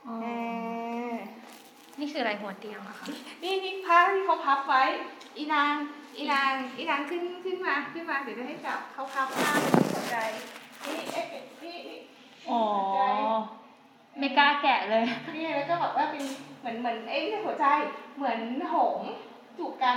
[0.07, 0.27] อ๋อเอ
[1.12, 1.14] อ
[1.99, 3.07] นี่คืออะไรหัวเตียงอะคะ
[3.43, 4.83] นี่นี่ผ้าที่เขาพับไว้
[5.37, 5.73] อีนาง
[6.17, 10.17] อีนางอีนางขึ้นขึ้นมาขึ้นมาเดี๋ยวจะให้จับเขาพับผ้าเป็นหัวใจ
[10.87, 11.99] นี่เอ๊ะเอ๊ะนี่นี่
[12.51, 13.01] อ๋อหัวใจ
[14.19, 16.23] ไม่กล้าแกะเลยนี่แล้วก็แบบว่าเป็น
[16.61, 17.67] เหมือนเหมือนเอ้ยไม่ใช่หัวใจ
[18.17, 18.38] เหมือน
[18.73, 19.11] หงส์
[19.59, 19.97] จูบกัน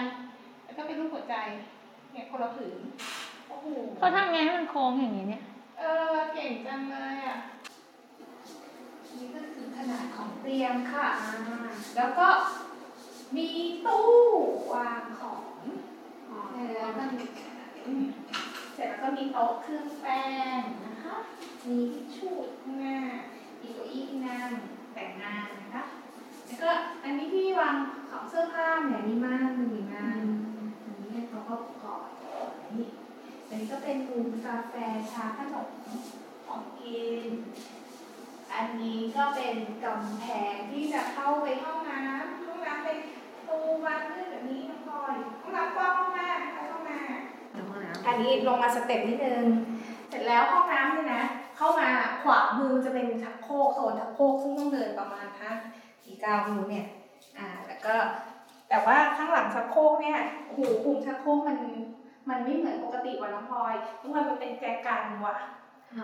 [0.72, 1.36] แล้วก็เป็นรูปหัวใจ
[2.12, 2.80] เนี่ยคนละผืน
[3.48, 5.44] โอ้โหเขาทำไงให้มันโค้งอย่างนี้เนี่ย
[5.80, 7.38] เออเก่งจังเลยอะ
[9.18, 11.08] นี่ก็คือขนาดของเตียงค่ะ
[11.96, 12.28] แล้วก็
[13.36, 13.48] มี
[13.86, 14.10] ตู้
[14.74, 15.42] วางของ
[16.30, 16.40] อ๋อ
[16.76, 17.24] แล้วก็มี
[17.86, 18.06] อืม
[18.74, 20.24] เสร็จแล้วก็มีโต๊ะเครื่องแป้
[20.60, 21.16] งนะคะ
[21.68, 22.98] มีทิชชู่ข้างหน้า
[23.62, 24.50] มีเก้าอี้นั่ง
[24.94, 25.84] แต่งหน้านะคะ
[26.46, 26.70] แล้วก็
[27.04, 27.76] อันนี้ที่วาง
[28.10, 30.22] ของเสื้อผ้าเนี่ยมีม่านมีม่าน
[30.84, 32.04] อันนี้เขาก็กอด
[32.78, 32.88] นี่
[33.50, 33.62] อัน
[34.14, 34.74] หมุมกาแฟ
[35.12, 35.70] ชาขนม
[36.46, 37.30] ของกิน
[38.54, 42.98] อันนี้ก็เป็นกำแพงที่จะเข้าไปห้องน้ำห้องน้ำเป็น
[43.48, 49.44] ตูบานขึ้นแบบนี้น้องพลอยห้องน้ำกว้างมากๆไปห้องน้ำอันนี้ลงมาสเต็ปนิดนึง
[50.10, 51.24] เสร็จแล้วห้องน้ำเนี่ยนะ
[51.58, 51.90] เข้ามา
[52.24, 55.52] ขวามือจะเป็นชักโครกโซนชักโครกซึ่งต้องเดินประมาณห้า
[56.04, 56.86] สี่เก้านิ้วเนี่ย
[57.38, 57.96] อ่าแล้วก็
[58.70, 60.20] แต่ว่าข้างหลังชักโครกเนี่ย
[60.56, 61.58] หูปุ่มชักโครกมัน
[62.32, 65.36] มันไม่เหมือนปกติว่ะน้องพลอยทุกวันมันเป็นแจกันว่ะ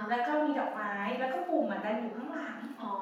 [0.10, 2.94] แล้วก็มีดอกไม้ แล้วก็ปุ่มมันดันอยู่ข้างหลัง อ๋อ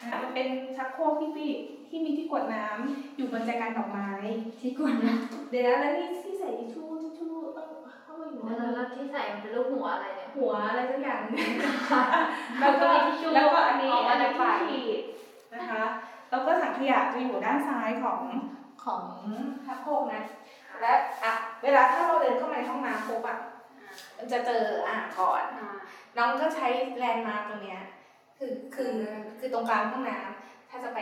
[0.00, 1.52] อะมันเป็นชักโครกที่พี่
[1.88, 4.10] ที่มีที่กดน้ำอยู่บนแจกันดอกไม้
[4.60, 5.16] ที่กวนนะ
[5.50, 7.66] เดี๋ยวนะแล้วนี่ที่ใส่ทิชชู่ทิชชู่ต้อง
[8.02, 11.50] เข้ามาอยู่ในแล้วแล้วที่ใส่มันเป็นรูปหัวอะไรเนี่ย หัวอะไรสักอย่างหนึ่ง
[12.60, 15.00] แล้แล้ววก็ก็มีทิชชู่แล้วก็อันนี้ออกอัมานจากนี้ปากที่ฉีด
[15.54, 15.82] นะคะ
[16.30, 18.20] แล้วก็ถังขยะจะอยู่ด้านซ้ายของ
[18.84, 19.02] ของ
[19.66, 20.22] ชักโครกนะ
[20.80, 21.32] และอะ
[21.62, 23.38] เวลาถ้าเราเดินเข้ามาในห้องน้ำปุ๊บอะ
[24.16, 25.42] มันจะเจออ่างก่อน
[26.18, 26.66] น้องก็ใช้
[26.98, 27.82] แลนด์มาร์กตรงเนี้ย
[28.38, 28.92] คือคือ
[29.38, 30.98] คือตรงกลางห้องน้ำถ้าจะไป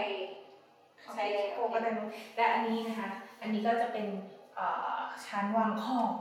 [1.14, 2.00] ใช้โครงกระดาน
[2.36, 4.06] และอันนี้นะคะ อันนี้ก็จะเป็น
[4.54, 6.12] เอ่อชั้นวางของ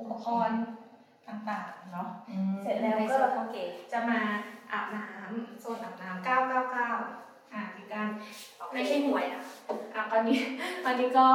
[0.00, 0.60] อุปกรณ์
[1.28, 2.08] ต่างๆเนาะ
[2.62, 3.56] เสร็จแล้วก็โอเค
[3.92, 4.20] จะมา
[4.72, 8.08] อาบน้ำโซนอาบน้ำ999อ่ามีการ
[8.74, 9.42] ไม่ใช่หวยอะ
[9.94, 10.38] อะตอนนี้
[10.84, 11.26] ตอนนี้ก็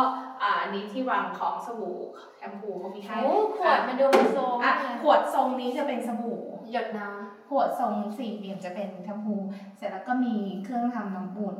[0.42, 1.98] อ่าอันนี้ที่วางของสบู่
[2.38, 6.42] แชมพูเขามีให้โอ้ขวดมันดูโซมอะมากเลยขวดทรงนี้จะเป็นสบู่
[6.72, 7.08] หยดน้
[7.50, 9.36] ขวดทรงสี่เหลี่ยมจะเป็นแชมพู
[9.78, 11.56] เสร็จแล้วก็มีเครื่องทำน้ำอุ่น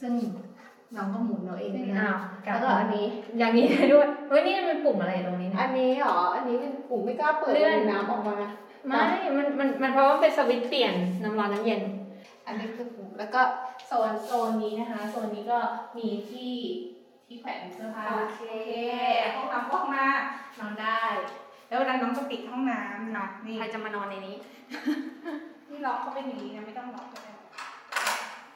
[0.00, 0.12] ซึ่ง
[0.96, 3.06] น้องก็หมุนเอาเองำนะอ้าวแล้วก็อันนี้
[3.38, 8.36] อย่างนี้ด้วยเฮ้ยนี่มันเป็นปุ่มอะไรตรงนี้อัเนี่ยนนี้เหรอ อันนี้เป็นปุ่มไม่กล้าเปิดเลื่อนน้ำออกมา
[8.86, 9.04] ไม่
[9.36, 11.82] มัน มัน มันเพราะว่าเป็นสวิตช์เปลี่ยนน้ำร้อนน้ำเย็น
[12.52, 13.42] อันนี้คือปุ่มแล้วก็
[13.86, 15.58] โซนโซนนี้นะคะ โซนนี้ก็
[15.98, 16.54] มีที่
[17.26, 18.42] ที่แขวนเสื้อผ้าโอเค
[19.34, 20.04] ห้องน้ำก็มา
[20.60, 21.02] นอนได้
[21.68, 24.36] แล้วเวลาน้องจะปิดห้องน้ำเนาะนี่ใครจะมานอนในนี้
[25.66, 27.32] ที่ล็อกเขาเป็นอย่างนี้นะไม่ต้องล็อกก็ได้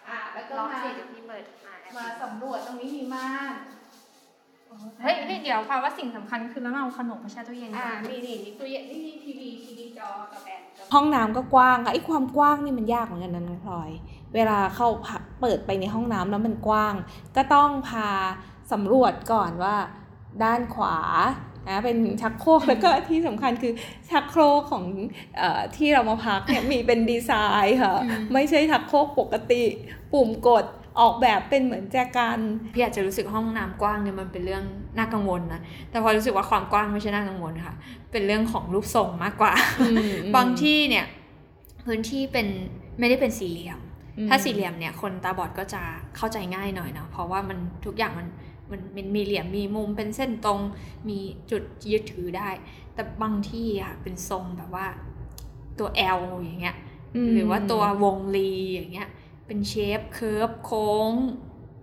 [0.09, 3.53] อะแล้วก็ล็อกมาสิเดี๋ยวพี่เปิดมามาสำรวจตรงนี้มีม่าน
[5.03, 10.61] เฮ้ยเฮ้ยเดี๋ยวพาว่าสิ่งสำคัญคือแล้วเราเอาขนมมาแช่ตู้เย็นอ่านี่นี่นี่ตู้เย็นนี่นี่ทีวีทีวีจอกับแบน
[10.95, 13.91] ห้องน้ำก็กว้างอะไอ้ความกว้างนี่มันยากเหมือนกันนะน้องพลอย
[14.35, 16.95] เวลาเข้าพักเปิดไปในห้องน้ำแล้วมันกว้าง
[17.37, 18.09] ก็ต้องพา
[18.73, 19.77] สำรวจก่อนว่า
[20.45, 20.99] ด้านขวา
[21.69, 23.73] นะเป็นชักโครกแล้วก็ที่สำคัญคือ
[24.11, 24.85] ชักโครกของ
[25.39, 27.31] เออที่เรามาพักเนี่ยมีเป็นดีไซ
[27.65, 27.95] น์ค่ะ
[28.33, 29.65] ไม่ใช่ชักโครกปกติ
[30.13, 30.65] ปุ่มกด
[31.01, 32.39] ออกแบบเป็นเหมือนแจกัน
[32.73, 34.65] พี่อาจจะรู้สึกห้องน้ำกว้างเนี่ยมันเป็นเรื่อง
[34.99, 37.75] น่ากังวลนะแต่พอรู้สึกว่าความกว้างไม่ใช่น่ากังวลค่ะ
[38.13, 41.05] เป็นเรื่องของรูปทรงมากกว่าอืมบางที่เนี่ย
[41.87, 42.47] พื้นที่เป็น
[42.99, 43.79] ไม่ได้เป็นสี่เหลี่ยม
[44.19, 45.83] อืมถ้าสี่เหลี่ยมเนี่ยคนตาบอดก็จะ
[46.17, 48.29] เข้าใจง่ายหน่อยเนาะเพราะว่ามันทุกอย่างมัน
[48.71, 50.61] มันมันมีเหลี่ยมมีมุมเป็นเส้นตรง
[51.09, 51.19] มี
[51.51, 52.49] จุดยึดถือได้
[52.95, 54.87] แต่บางที่อะเป็นทรงแบบว่า
[55.79, 56.77] ตัว L อย่างเงี้ย
[57.27, 59.09] มหรือว่าตัววงรีอย่างเงี้ย
[59.47, 61.13] เป็น shape curve โค้ง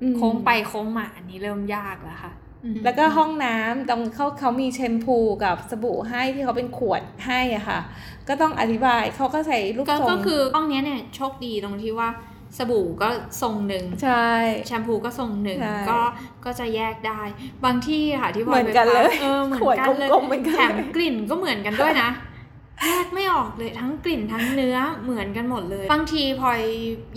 [0.02, 2.34] อืมโค้งไปโค้งมาอันนี้เริ่มยากแล้วค่ะ
[2.84, 7.80] แล้วก็ห้องน้ำตรงเขาเขามีแชมพูกับสบู่ให้ที่เขาเป็นขวดให้อะค่ะ
[8.28, 12.10] ก็ต้องอธิบายเขาก็ใส่ลูกก็ทรงก็คือห้องเนี้ยเนี่ยโชคดีตรงที่ว่า
[12.58, 13.10] สบู่ก็
[13.42, 14.30] ทรงหนึ่งใช่
[14.68, 16.00] แชมพูก็ทรงหนึ่งใช่ก็
[16.46, 17.22] ก็จะแยกได้
[17.66, 22.10] บางที่ค่ะที่พเหมือนกันเลยเออเหมือนขวดกันเลยกลมๆเหมือนกันแถมกลิ่นก็เหมือนกันด้วยนะ
[22.82, 26.62] แยกไม่ออกเลยทั้งกลิ่นทั้งเนื้อเหมือนกันหมดเลย บางทีพลอย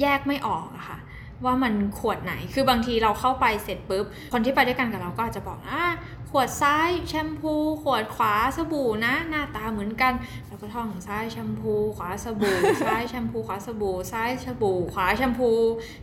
[0.00, 0.98] แยกไม่ออกอะค่ะ
[1.44, 5.84] ว่ามันขวดไหน คือบางทีเราเข้าไปเสร็จปุ๊บ คนที่ไปด้วยกันกับเราก็อาจจะบอกอ่า
[6.30, 10.12] ขวดซ้ายแชมพู ขวดขวาสบู่นะ หน้าตาเหมือนกัน
[10.48, 15.50] แล้วก็ท่องซ้ายแชมพู ขวาสบู่ ซ้ายแชมพูขวาสบู่ ซ้ายสบู่ ขวาแชมพู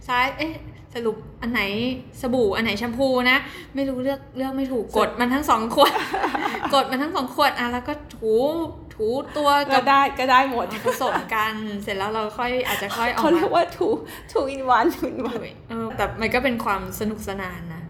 [0.07, 0.53] ซ้ายเอ๊ะ
[0.93, 1.61] สรุปอันไหน
[2.21, 3.37] สบู่อันไหนแชมพูนะ
[3.75, 5.93] ไม่รู้เลือกเลือกไม่ถูกกดมันทั้งสองขวด
[6.73, 8.33] กดมันทั้งสองขวดอะแล้วก็ถู
[8.95, 11.53] ถูตัวก็กับได้ก็ได้หมดผสมกัน
[11.83, 13.87] เสร็จแล้วเราค่อยอาจจะค่อยออกเขามาเรียกว่าถู
[14.31, 17.83] ถูอินวันถูอินวันเออแต่มันก็เป็นความสนุกสนานนะ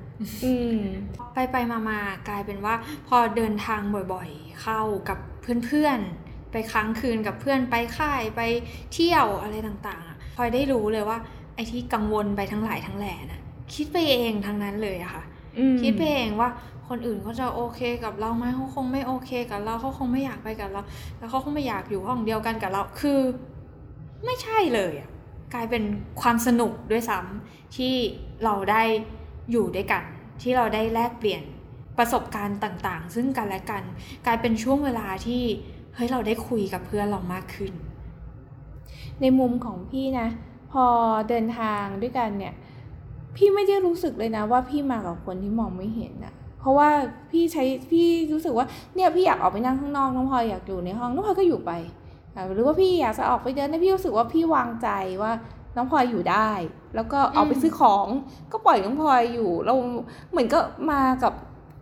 [0.46, 0.80] อืม
[1.34, 2.76] ไปไปมามากลายเป็นว่า
[3.08, 3.82] พอเดินทาง
[4.14, 5.18] บ่อยๆ เข้ากับ
[5.66, 8.42] เพื่อนๆ ไปค้างคืนกับเพื่อนไปค่ายไป
[8.94, 11.18] เที่ยวอะไรต่างๆอะพลอยได้รู้เลยว่า
[11.56, 13.40] ไอ้ที่กังวลไปทั้งหลายทั้งแหล่นะ
[13.76, 15.24] คิดไปเองทั้งนั้นเลยอะค่ะ
[15.60, 16.50] อืมคิดไปเองว่า
[16.96, 20.82] คนอื่นเขาจะโอเคกับเราไหมเขาคงไม่โอเคกับเราเขาคงไม่อยากไปกับเรา
[21.20, 23.20] แล้วเขาคงไม่อยากอยู่ห้องเดียวกันกับเราคือ
[24.26, 25.10] ไม่ใช่เลยอะ
[25.54, 25.84] กลายเป็น
[26.22, 27.94] ความสนุกด้วยซ้ำที่
[28.44, 28.84] เราได้
[29.52, 30.04] อยู่ด้วยกัน
[30.42, 31.44] ที่เราได้แลกเปลี่ยน
[31.98, 33.84] ประสบการณ์ต่าง ๆ ซึ่งกันและกัน
[34.26, 35.42] กลายเป็นช่วงเวลาที่
[35.96, 37.74] เฮ้ยเราได้คุยกับเพื่อนเรามากขึ้น
[39.22, 40.28] ในมุมของพี่นะ
[40.72, 40.86] พอ
[41.30, 42.54] เดินทางด้วยกันเนี่ย
[43.36, 46.90] พี่ไม่ได้รู้สึกเลยนะว่าพี่มากับคนที่มองไม่เห็นอะ เพราะว่า
[47.32, 51.72] พี่ใช้พี่รู้สึกว่าเนี่ยพี่อยากออกไปนั่งข้างนอกน้องพลอยอยากอยู่ในห้องน้องพลอยก็อยู่ไป
[52.36, 54.90] อะหรือว่าพี่อยากจะออกไปเดินนะพี่รู้สึกว่าพี่วางใจ
[55.22, 55.32] ว่า
[55.76, 56.50] น้องพลอยอยู่ได้
[56.96, 58.08] แล้วก็ออกไปซื้อของ
[58.52, 59.74] ก็ปล่อยน้องพลอยอยู่เรา
[60.32, 60.60] เหมือนก็
[60.92, 61.34] มากับ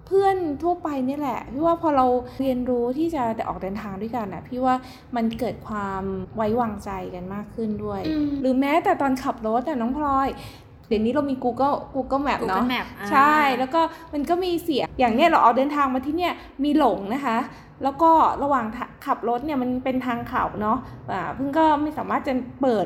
[0.07, 2.05] เพื่อนทั่วไปนี่แหละพี่ว่าพอเรา
[2.41, 4.75] เรียนรู้ที่จะออกเดินทางด้วยกันนะพี่ว่า
[5.15, 6.03] มันเกิดความ
[6.35, 10.27] ไว้วางใจกันมากขึ้นด้วยอืมหรือแม้แต่ตอนขับรถอะน้องพลอย
[10.91, 13.81] เดี๋ยวนี้เรามี Google Google Map เนาะ Google Map อ่าใช่ แล้วก็
[14.13, 17.37] มันก็มีเสียงอย่างเนี้ยเราเอาเดินทางมาที่เนี่ยมีหลงนะคะ
[17.83, 18.11] แล้วก็
[18.43, 20.77] ระหว่างทะขับรถเนี่ยมันเป็นทางเขาเนาะ
[21.11, 22.85] อ่าเพิ่งก็ไม่สามารถจะเปิด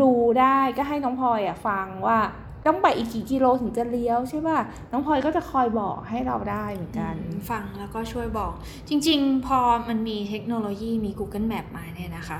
[0.00, 2.18] ดูได้ก็ให้น้องพลอยอะฟังว่า
[2.66, 4.58] ต้องไปอีกกี่กิโลถึงจะเลี้ยวใช่ป่ะ
[4.92, 8.52] น้องพลอยก็จะคอยบอกให้เราได้เหมือนกันอืมฟังแล้วก็ช่วยบอก
[8.88, 12.38] จริง ๆ พอมันมีเทคโนโลยีมี Google Map มาเนี่ยนะคะ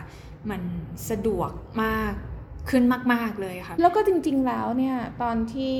[0.50, 0.62] มัน
[1.10, 1.50] สะดวก
[1.82, 2.14] มาก
[2.70, 5.76] ขึ้นมาก ๆ เลยค่ะ แล้วก็จริง ๆ แล้วเนี่ย ตอนที่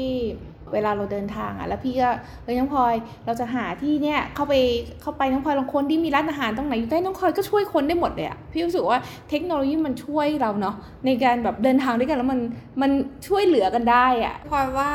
[0.73, 2.11] เวลาเราเดินทางอะแล้วพี่ก็
[2.45, 2.95] เอ้ยน้องพลอย
[3.27, 4.55] เราจะหาที่เนี่ยเข้าไป
[5.03, 8.99] เข้าไปน้องพลอยลองคนที่มีร้านอาหารตรงไหนอยู่ใกล้น้องพลอยก็ช่วยคนได้หมดเลยอะพี่รู้สึกว่า
[9.31, 12.41] เทคโนโลยีมันช่วยเราเนาะในการแบบเดินทางด้วยกันแล้วมัน
[12.83, 12.91] มัน
[13.29, 14.93] ช่วยเหลือกันได้อะพลอยว่า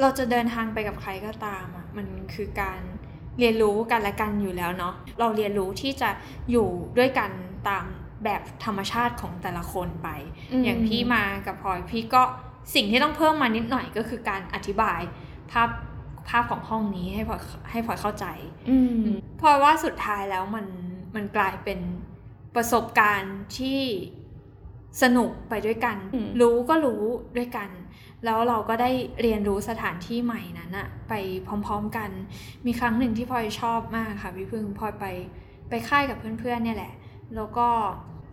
[0.00, 2.80] เราจะเดินทางไปกับใครก็ตามอะมันคือการ
[3.38, 6.10] เรียนรู้กันและกันอยู่แล้วเนาะเราเรียนรู้ที่จะ
[6.50, 7.30] อยู่ด้วยกัน
[7.68, 7.84] ตาม
[8.24, 10.08] แบบธรรมชาติของแต่ละคนไป
[10.52, 12.22] อืมอย่างพี่มากับพลอยพี่ก็
[12.74, 15.00] สิ่งที่ต้องเพิ่มมานิดหน่อยก็คือการอธิบาย
[15.52, 15.68] ภาพ
[16.28, 18.26] ภาพของห้องนี้ให้พลอยให้พลอยเข้าใจ
[18.70, 19.04] อืม
[19.40, 20.66] พลอยว่าสุดท้ายแล้วมัน
[21.14, 21.78] มันกลายเป็น
[22.54, 23.80] ประสบการณ์ที่
[25.02, 27.02] สนุกไปด้วยกันอืมรู้ก็รู้
[27.36, 27.68] ด้วยกัน
[28.24, 28.90] แล้วเราก็ได้
[29.22, 31.12] เรียนรู้สถานที่ใหม่นั้นอะไป
[31.46, 32.10] พร้อมๆกัน
[32.66, 35.04] มีครั้งหนึ่งที่พลอยชอบมากค่ะพี่พึ่งพลอยไป
[35.68, 36.92] ไปค่ายกับเพื่อนๆเนี่ยแหละ
[37.36, 37.68] แล้วก็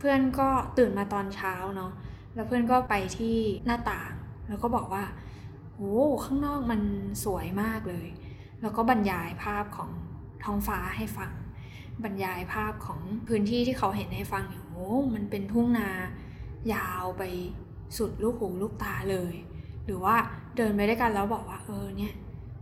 [0.03, 1.91] เพื่อนก็ตื่นมาตอนเช้าเนาะ
[2.35, 4.11] แล้วเพื่อนก็ไปที่หน้าต่าง
[4.47, 5.03] แล้วก็บอกว่า
[5.75, 6.81] โอ้ข้างนอกมัน
[7.23, 8.07] สวยมากเลย
[8.61, 9.89] แล้วก็บรรยายภาพของ
[10.43, 11.31] ท้องฟ้าให้ฟัง
[12.03, 15.89] บรรยายภาพของพื้นที่ที่เขาเห็นให้ฟังอย่างโอ้มันเป็นทุ่งนา
[16.73, 17.23] ยาวไป
[17.97, 19.33] สุดลูกหูลูกตาเลย
[19.85, 20.15] หรือว่า
[20.57, 22.13] เดินไปด้วยกันแล้วบอกว่าเออเนี่ย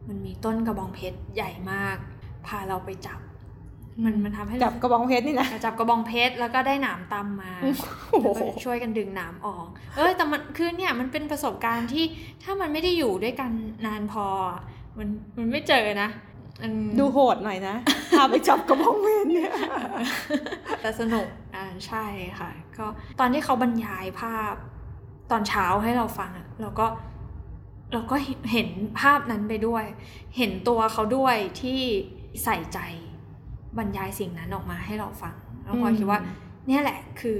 [0.07, 1.97] มันมีต้นกระบองเพชรใหญ่มาก
[2.47, 3.19] พาเราไปจับ
[4.03, 7.51] มันมันทำให้เราจับกระบองเพชรนี่นะจับกระบองเพชรแล้วก็ได้หนามตำมา
[8.11, 12.05] โอ้โหแล้วก็ช่วยกันดึงหนามออก เออแต่มันคือเนี่ยมันเป็นประสบการณ์ที่
[12.43, 13.51] ถ้ามันไม่ได้อยู่ด้วยกัน
[13.85, 14.61] นานพออะ
[14.97, 15.07] มัน
[15.37, 16.09] มันไม่เจอนะ
[16.61, 17.75] มันดูโหดหน่อยนะ
[18.17, 19.51] พาไปจับกระบองเพชรเนี่ย
[20.81, 22.05] แต่สนุกอ่าใช่
[22.39, 22.85] ค่ะ ก็
[23.19, 24.53] ตอนที่เขาบรรยายภาพ
[25.31, 26.87] ตอนเช้าให้เราฟังอะเราก็
[27.93, 28.15] เราก็
[28.51, 29.85] เห็นภาพนั้นไปด้วย
[30.37, 31.79] เห็นตัวเขาด้วยที่
[32.43, 32.79] ใส่ใจ
[33.77, 36.19] บรรยายสิ่งนั้นออกมาให้เราฟังแล้วพลอยอืมคิดว่า
[36.67, 37.39] เนี่ยแหละคือ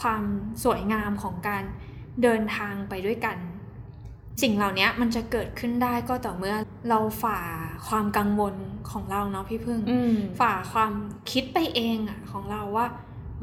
[0.00, 0.22] ความ
[0.64, 1.62] สวยงามของการ
[2.22, 3.36] เดินทางไปด้วยกัน
[4.42, 6.56] สิ่งเหล่านี้มันจะเกิดขึ้นได้ก็ต่อเมื่อ
[6.88, 7.40] เราฝ่า
[7.88, 8.54] ความกังวล
[8.90, 10.92] ของเราเนาะพี่พึ่งอืมฝ่าความ
[11.30, 12.86] คิดไปเองอะของเราว่า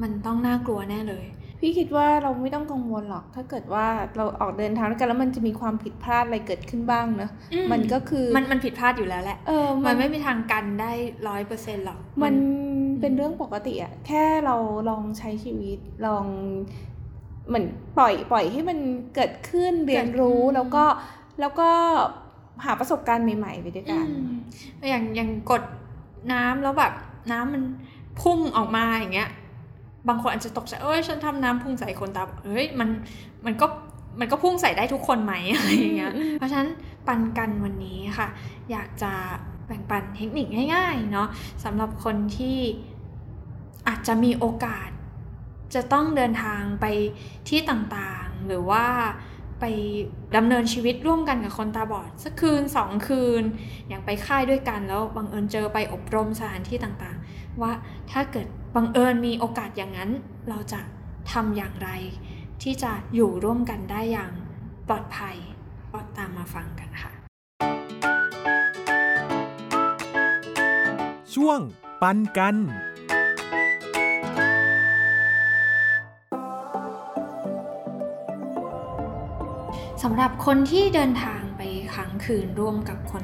[0.02, 1.26] มันต้องน่ากลัวแน่เลย
[1.62, 3.86] พี่คิดว่าเราไม่ต้องกังวลหรอก ถ้าเกิดว่า
[4.17, 10.91] เราออกเดินทางด้วยกันแล้วมันจะมีความผิดพลาดอะไรเกิดขึ้นบ้างเนอะอืมมันก็คือมันมันผิดพลาดอยู่แล้วแหละเออมันไม่มีทางกันได้
[11.28, 12.34] ร้อยเปอร์เซ็นต์หรอก มัน
[13.02, 14.56] เป็นเรื่องปกติอะแค่เรา
[14.89, 16.26] ลองใช้ชีวิตลอง
[17.47, 17.65] เหมือน
[17.97, 18.80] ปล่อยปล่อยให้มัน
[19.15, 20.84] เกิดขึ้นเรียนรู้แล้วก็
[21.39, 21.69] แล้วก็
[22.65, 24.34] หาประสบการณ์ใหม่ๆไปด้วยกันอืม
[24.89, 25.63] อย่างอย่างกด
[26.32, 26.93] น้ำแล้วแบบ
[27.32, 27.63] น้ำมัน
[28.21, 29.30] พุ่งออกมาอย่างเงี้ย
[30.08, 32.90] บางคนอาจจะตกใจเอ้ยฉันทำน้ำพุ่งใส่คนตาบอดเฮ้ยมัน
[33.46, 33.66] มันก็
[34.20, 36.70] มันก็พุ่งใส่ได้ทุกคนไหมอะไรอย่างเงี้ย เพราะฉะนั้น
[37.08, 38.28] ปันกันวันนี้ค่ะ
[38.72, 39.14] อยากจะ
[39.68, 41.28] แบ่งปันเทคนิคง่ายๆเนาะ
[41.64, 42.60] สำหรับคนที่
[43.88, 44.90] อาจจะมีโอกาส
[45.74, 46.86] จะต้องเดินทางไป
[47.50, 48.86] ที่ต่างๆ หรือว่า
[49.60, 49.66] ไป
[50.36, 53.44] ดำเนินชีวิตร่วมกันกับคนตาบอด สักคืนสองคืน
[53.88, 57.72] อย่างไปค่ายด้วยกันแล้วบังเอิญเจอไปอบรมสถานที่ต่างๆ ว่า
[58.12, 60.12] ถ้าเกิด บังเอิญมีโอกาสอย่างนั้น
[60.50, 60.82] เราจะ
[61.32, 61.90] ทำอย่างไร
[62.62, 64.34] ที่จะอยู่ร่วมกันได้อย่าง
[64.88, 65.36] ปลอดภัย
[65.92, 67.12] ก็ตามมาฟังกันค่ะ
[71.36, 71.60] ช่วง
[72.02, 72.56] ปันกัน
[80.04, 81.62] สำหรับคนที่เดินทางไป
[81.94, 83.24] ค้างคืนร่วมกับคน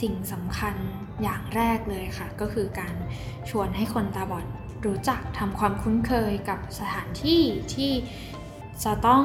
[0.00, 0.74] สิ่งสำคัญ
[1.22, 2.94] อย่างแรกเลยค่ะ ก็คือการ
[3.50, 4.46] ชวนให้คนตาบอด
[4.86, 7.42] รู้จักทำความคุ้นเคยกับสถานที่
[7.74, 7.92] ที่
[8.84, 9.24] จะต้อง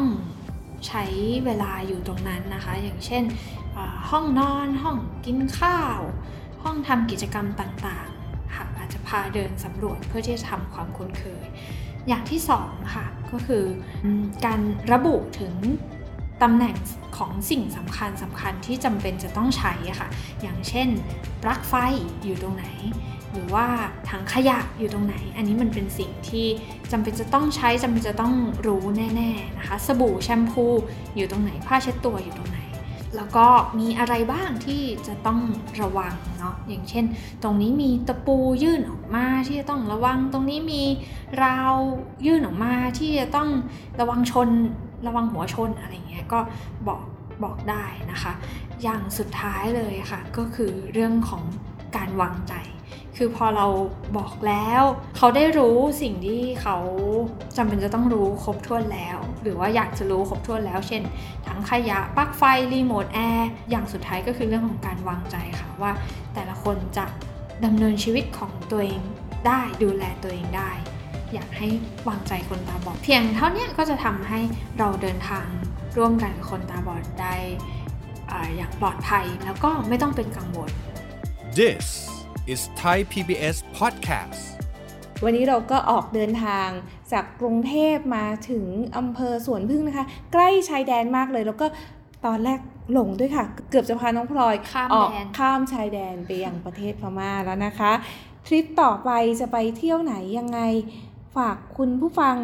[0.87, 1.03] ใช้
[1.45, 3.23] เวลาอยู่ตรงนั้นนะคะ อย่างเช่น
[4.09, 5.99] ห้องนอนห้องกินข้าว
[6.63, 11.45] ห้องทำกิจกรรมต่างๆค่ะอาจจะพาเดินสำรวจเพื่อที่จะทำความคุ้นเคย
[12.07, 13.65] อย่างที่สองค่ะก็คือ
[14.45, 14.59] การ
[14.91, 15.53] ระบุถึง
[16.41, 16.75] ตำแหน่ง
[17.17, 20.09] ของสิ่งสำคัญสำคัญที่จำเป็นจะต้องใช้ค่ะ
[20.41, 20.87] อย่างเช่น
[21.41, 21.73] ปลั๊กไฟ
[22.23, 22.65] อยู่ตรงไหน
[23.31, 23.67] หรือว่า
[24.09, 26.45] ถังขยะอยู่ตรงไหน อันนี้มันเป็นสิ่งที่
[26.91, 28.33] จำเป็นจะต้องใช้จำเป็นจะต้อง
[28.67, 30.65] รู้แน่ๆนะคะ สบู่แชมพู
[31.15, 32.59] อยู่ตรงไหน ผ้าเช็ดตัวอยู่ตรงไหน
[33.15, 33.47] แล้วก็
[33.79, 35.39] มีอะไรบ้างที่จะต้อง
[35.81, 37.05] ระวังเนาะ อย่างเช่น
[37.43, 40.83] ตรงนี้มีตะปูยื่นออกมาที่จะต้องระวัง ตรงนี้มี
[41.43, 41.73] ราว
[42.25, 43.49] ยื่นออกมาที่จะต้อง
[43.99, 44.49] ระวังชน
[45.07, 46.39] ระวังหัวชนอะไรเงี้ยก็
[46.87, 47.01] บอก
[47.43, 48.33] บอกได้นะคะ
[48.83, 51.43] อย่างสุดท้ายเลยค่ะ ก็คือเรื่องของ
[51.95, 52.53] การวางใจ
[53.17, 53.67] คือพอเรา
[54.17, 54.83] บอกแล้ว
[55.17, 56.77] เขาได้รู้สิ่งที่เขา
[57.57, 61.01] จำเป็นจะต้องรู้ครบถ้วนแล้ว หรือว่าอยากจะรู้ครบถ้วนแล้ว เช่น
[61.47, 65.91] ทั้งขยะปลั๊กไฟ รีโมทแอร์อย่างสุดท้ายก็คือเรื่องของการวางใจค่ะว่า
[66.33, 67.05] แต่ละคนจะ
[67.65, 69.01] ดำเนินชีวิตของตัวเอง
[69.47, 70.71] ได้ดูแลตัวเองได้
[71.33, 71.67] อยากให้
[72.07, 74.39] วางใจคนตาบอด เพียงเท่านี้ก็จะทำให้
[74.79, 75.47] เราเดินทาง
[75.97, 77.35] ร่วมกันกับคนตาบอดได้
[78.31, 80.71] อ่าอย่างปลอดภัยแล้วก็ไม่ต้องเป็นกังวล
[81.59, 81.85] This
[82.53, 84.41] is Thai PBS Podcast
[85.23, 86.69] วันนี้เราก็ออกเดินทาง
[87.11, 88.65] จากกรุงเทพมาถึง
[88.97, 91.65] อำเภอสวนพึ่งนะคะ ใกล้ชายแดนมากเลยแล้วก็
[92.25, 92.59] ตอนแรก
[92.93, 97.91] หลงด้วยค่ะ เกือบจะพาน้องพลอยข้ามออกแดนข้ามชายแดนไปยังประเทศพม่าแล้วนะคะ
[98.47, 100.59] ทริปต่อไปจะไปเที่ยวไหนยังไง
[101.37, 102.35] ฝากคุณผู้ฟัง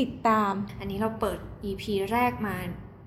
[0.00, 2.56] ติดตาม อันนี้เราเปิด EP แรกมา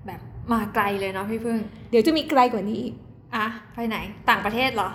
[0.06, 0.20] แบบ
[0.52, 1.58] มาไกลเลยเนาะพี่พึ่ง
[1.90, 2.94] เดี๋ยวจะมีไกลกว่านี้อีก
[3.34, 3.96] อะไปไหน
[4.28, 4.90] ต่างประเทศเหรอ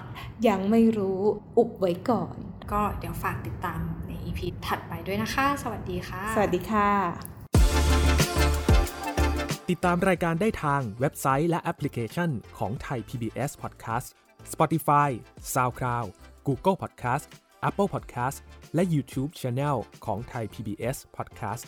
[0.48, 1.20] ยังไม่รู้
[1.58, 2.36] อุบไว้ก่อน
[2.72, 6.90] ก็เดี๋ยวฝากติดตามใน EP ถัดไปด้วยนะคะ สวัสดีค่ะ สวัสดีค่ะ
[9.70, 14.08] ติดตามรายการได้ทางเว็บไซต์และแอปพลิเคชันของไทย PBS Podcast
[14.54, 15.10] Spotify
[15.54, 16.10] SoundCloud
[16.48, 17.26] Google Podcast
[17.69, 18.39] Apple Podcast
[18.75, 21.65] และ YouTube Channel ของไทย PBS Podcast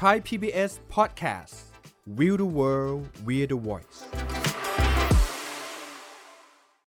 [0.00, 1.54] Thai PBS Podcast
[2.18, 3.98] We the World We the Voice